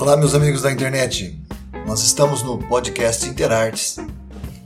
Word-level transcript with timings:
Olá, 0.00 0.16
meus 0.16 0.34
amigos 0.34 0.62
da 0.62 0.72
internet. 0.72 1.38
Nós 1.86 2.02
estamos 2.02 2.42
no 2.42 2.56
podcast 2.56 3.28
Interartes. 3.28 3.98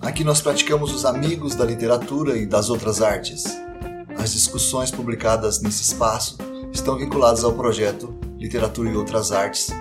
Aqui 0.00 0.22
nós 0.22 0.41
praticamos 0.41 0.95
os 0.95 1.04
amigos 1.04 1.57
da 1.57 1.64
literatura 1.64 2.39
e 2.39 2.46
das 2.46 2.71
outras 2.71 3.03
artes. 3.03 3.42
As 4.17 4.33
discussões 4.33 4.92
publicadas 4.92 5.60
nesse 5.60 5.83
espaço 5.83 6.39
estão 6.73 6.97
vinculadas 6.97 7.42
ao 7.42 7.52
projeto 7.52 8.14
Literatura 8.39 8.89
e 8.91 8.96
Outras 8.96 9.32
Artes 9.32 9.73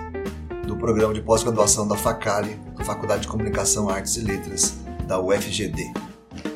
do 0.66 0.76
programa 0.76 1.14
de 1.14 1.20
pós-graduação 1.20 1.86
da 1.86 1.96
FACALI, 1.96 2.58
Faculdade 2.84 3.22
de 3.22 3.28
Comunicação, 3.28 3.88
Artes 3.88 4.16
e 4.16 4.22
Letras 4.22 4.74
da 5.06 5.20
UFGD. 5.20 5.94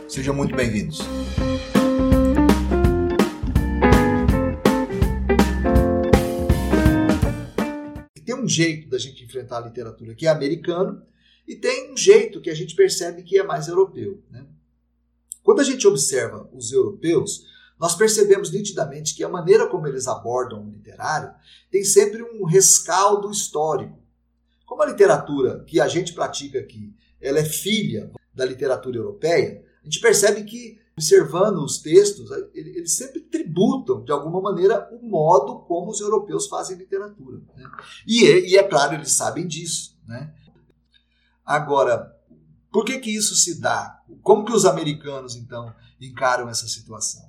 Sejam 0.08 0.34
muito 0.34 0.56
bem-vindos. 0.56 1.06
Um 8.48 8.50
jeito 8.50 8.88
da 8.88 8.96
gente 8.96 9.22
enfrentar 9.22 9.58
a 9.58 9.66
literatura 9.66 10.14
que 10.14 10.26
é 10.26 10.30
americano 10.30 11.02
e 11.46 11.54
tem 11.54 11.92
um 11.92 11.96
jeito 11.96 12.40
que 12.40 12.48
a 12.48 12.54
gente 12.54 12.74
percebe 12.74 13.22
que 13.22 13.38
é 13.38 13.42
mais 13.42 13.68
europeu. 13.68 14.22
Né? 14.30 14.46
Quando 15.42 15.60
a 15.60 15.64
gente 15.64 15.86
observa 15.86 16.48
os 16.50 16.72
europeus, 16.72 17.44
nós 17.78 17.94
percebemos 17.94 18.50
nitidamente 18.50 19.14
que 19.14 19.22
a 19.22 19.28
maneira 19.28 19.68
como 19.68 19.86
eles 19.86 20.08
abordam 20.08 20.66
o 20.66 20.70
literário 20.70 21.30
tem 21.70 21.84
sempre 21.84 22.22
um 22.22 22.46
rescaldo 22.46 23.30
histórico. 23.30 24.02
Como 24.64 24.82
a 24.82 24.86
literatura 24.86 25.62
que 25.66 25.78
a 25.78 25.86
gente 25.86 26.14
pratica 26.14 26.58
aqui, 26.58 26.94
ela 27.20 27.40
é 27.40 27.44
filha 27.44 28.10
da 28.32 28.46
literatura 28.46 28.96
europeia, 28.96 29.62
a 29.82 29.84
gente 29.84 30.00
percebe 30.00 30.44
que 30.44 30.80
observando 30.98 31.58
os 31.58 31.78
textos, 31.78 32.28
eles 32.52 32.96
sempre 32.96 33.20
tributam, 33.20 34.02
de 34.02 34.10
alguma 34.10 34.40
maneira, 34.42 34.88
o 34.90 35.08
modo 35.08 35.60
como 35.60 35.92
os 35.92 36.00
europeus 36.00 36.48
fazem 36.48 36.76
literatura. 36.76 37.40
Né? 37.56 37.70
E, 38.04 38.26
é, 38.26 38.48
e, 38.48 38.56
é 38.56 38.62
claro, 38.64 38.94
eles 38.94 39.12
sabem 39.12 39.46
disso. 39.46 39.96
Né? 40.04 40.34
Agora, 41.46 42.12
por 42.72 42.84
que, 42.84 42.98
que 42.98 43.14
isso 43.14 43.36
se 43.36 43.60
dá? 43.60 44.02
Como 44.22 44.44
que 44.44 44.52
os 44.52 44.64
americanos, 44.64 45.36
então, 45.36 45.72
encaram 46.00 46.48
essa 46.48 46.66
situação? 46.66 47.28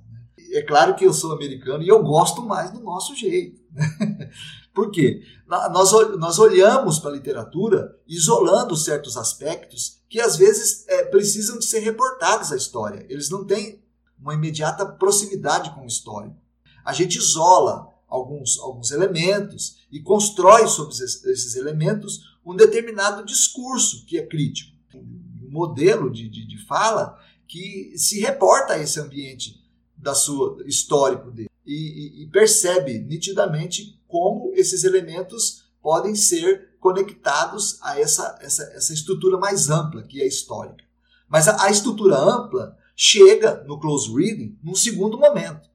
É 0.52 0.62
claro 0.62 0.96
que 0.96 1.04
eu 1.04 1.12
sou 1.12 1.32
americano 1.32 1.84
e 1.84 1.88
eu 1.88 2.02
gosto 2.02 2.42
mais 2.42 2.72
do 2.72 2.80
nosso 2.80 3.14
jeito. 3.14 3.62
Por 4.74 4.90
quê? 4.90 5.22
Nós, 5.46 5.92
nós 6.18 6.38
olhamos 6.38 6.98
para 6.98 7.10
a 7.10 7.14
literatura 7.14 7.98
isolando 8.06 8.76
certos 8.76 9.16
aspectos 9.16 10.00
que 10.08 10.20
às 10.20 10.36
vezes 10.36 10.86
é, 10.88 11.04
precisam 11.04 11.58
de 11.58 11.64
ser 11.64 11.80
reportados 11.80 12.52
à 12.52 12.56
história. 12.56 13.04
Eles 13.08 13.30
não 13.30 13.44
têm 13.44 13.82
uma 14.18 14.34
imediata 14.34 14.86
proximidade 14.86 15.74
com 15.74 15.82
o 15.82 15.86
histórico. 15.86 16.36
A 16.84 16.92
gente 16.92 17.18
isola 17.18 17.88
alguns, 18.08 18.58
alguns 18.58 18.90
elementos 18.90 19.78
e 19.90 20.00
constrói 20.00 20.66
sobre 20.66 20.94
esses 20.94 21.56
elementos 21.56 22.30
um 22.44 22.54
determinado 22.54 23.24
discurso 23.24 24.04
que 24.06 24.18
é 24.18 24.26
crítico. 24.26 24.76
Um 24.94 25.50
modelo 25.50 26.10
de, 26.10 26.28
de, 26.28 26.46
de 26.46 26.66
fala 26.66 27.18
que 27.46 27.92
se 27.96 28.20
reporta 28.20 28.74
a 28.74 28.78
esse 28.78 29.00
ambiente 29.00 29.60
da 29.96 30.14
sua 30.14 30.62
histórico 30.66 31.30
dele 31.30 31.49
e, 31.70 32.22
e, 32.22 32.22
e 32.24 32.26
percebe 32.26 32.98
nitidamente 32.98 33.96
como 34.08 34.52
esses 34.54 34.82
elementos 34.82 35.70
podem 35.80 36.16
ser 36.16 36.74
conectados 36.80 37.78
a 37.80 37.98
essa, 37.98 38.36
essa, 38.40 38.64
essa 38.74 38.92
estrutura 38.92 39.38
mais 39.38 39.70
ampla 39.70 40.02
que 40.02 40.20
é 40.20 40.26
histórica. 40.26 40.84
Mas 41.28 41.46
a, 41.46 41.66
a 41.66 41.70
estrutura 41.70 42.18
ampla 42.18 42.76
chega 42.96 43.62
no 43.68 43.78
close 43.78 44.12
reading 44.12 44.58
num 44.64 44.74
segundo 44.74 45.16
momento. 45.16 45.70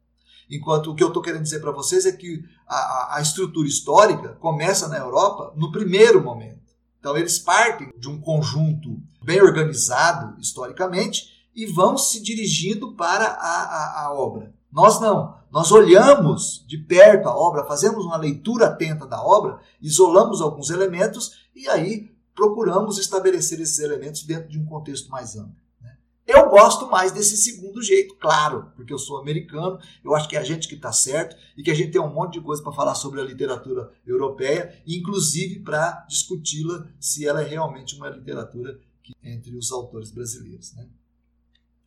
Enquanto 0.49 0.91
o 0.91 0.95
que 0.95 1.01
eu 1.01 1.07
estou 1.07 1.23
querendo 1.23 1.43
dizer 1.43 1.61
para 1.61 1.71
vocês 1.71 2.05
é 2.05 2.11
que 2.11 2.43
a, 2.67 3.16
a, 3.16 3.21
estrutura 3.21 3.67
histórica 3.67 4.33
começa 4.33 4.89
na 4.89 4.97
Europa 4.97 5.53
no 5.55 5.71
primeiro 5.71 6.21
momento. 6.21 6.75
Então 6.99 7.16
eles 7.16 7.39
partem 7.39 7.93
de 7.97 8.09
um 8.09 8.19
conjunto 8.19 8.99
bem 9.23 9.41
organizado 9.41 10.39
historicamente 10.41 11.47
e 11.55 11.66
vão 11.66 11.97
se 11.97 12.21
dirigindo 12.21 12.94
para 12.95 13.25
a, 13.25 13.63
a, 13.63 14.06
a 14.06 14.13
obra. 14.13 14.54
Nós 14.75 15.00
não. 15.00 15.40
Nós 15.50 15.72
olhamos 15.72 16.66
de 16.68 16.78
perto 16.78 17.30
a 17.30 17.34
obra, 17.34 17.63
fazemos 17.63 18.03
uma 18.03 18.18
leitura 18.18 18.66
atenta 18.66 19.08
da 19.08 19.24
obra, 19.24 19.62
isolamos 19.81 20.41
alguns 20.41 20.69
elementos 20.69 21.47
e 21.56 21.69
aí 21.69 22.13
procuramos 22.36 22.97
estabelecer 22.97 23.62
esses 23.62 23.80
elementos 23.80 24.24
dentro 24.24 24.50
de 24.50 24.59
um 24.59 24.66
contexto 24.66 25.09
mais 25.09 25.38
amplo. 25.38 25.56
Né? 25.81 25.96
Eu 26.28 26.50
gosto 26.50 26.91
mais 26.91 27.13
desse 27.13 27.38
segundo 27.38 27.81
jeito, 27.81 28.16
claro, 28.16 28.69
porque 28.75 28.91
eu 28.91 29.00
sou 29.00 29.18
americano, 29.18 29.80
eu 30.03 30.13
acho 30.13 30.28
que 30.28 30.36
é 30.36 30.40
a 30.40 30.44
gente 30.44 30.68
que 30.68 30.75
está 30.75 30.92
certo 30.92 31.38
e 31.56 31.63
que 31.63 31.72
a 31.72 31.74
gente 31.74 31.94
tem 31.94 32.02
um 32.02 32.13
monte 32.13 32.34
de 32.34 32.42
coisa 32.42 32.62
para 32.62 32.74
falar 32.74 32.96
sobre 32.96 33.22
a 33.22 33.24
literatura 33.24 33.94
europeia, 34.06 34.78
inclusive 34.86 35.62
para 35.62 36.06
discuti-la 36.09 36.86
se 37.00 37.25
ela 37.25 37.42
é 37.42 37.47
realmente 37.47 37.96
uma 37.96 38.09
literatura 38.09 38.78
que, 39.02 39.13
entre 39.24 39.56
os 39.56 39.72
autores 39.72 40.12
brasileiros. 40.12 40.74
Né? 40.74 40.86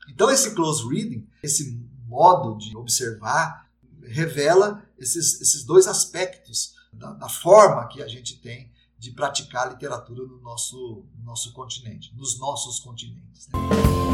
Então, 0.09 0.31
esse 0.31 0.55
close 0.55 0.89
reading, 0.89 1.29
esse 1.43 1.87
modo 2.09 2.57
de 2.57 2.75
observar, 2.77 3.71
revela 4.03 4.83
esses, 4.99 5.41
esses 5.41 5.63
dois 5.65 5.87
aspectos 5.87 6.75
da, 6.93 7.13
da, 7.13 7.29
forma 7.29 7.87
que 7.87 8.03
a 8.03 8.09
gente 8.09 8.41
tem 8.41 8.73
de 8.99 9.11
praticar 9.13 9.69
literatura 9.69 10.27
no 10.27 10.41
nosso, 10.41 11.05
no 11.19 11.25
nosso 11.25 11.53
continente, 11.53 12.13
nos 12.17 12.39
nossos 12.39 12.81
continentes. 12.81 13.47
Né? 13.49 14.08